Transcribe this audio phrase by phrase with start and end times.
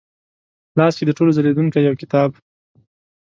[0.77, 2.29] لاس کې د ټولو ځلېدونکې یوکتاب،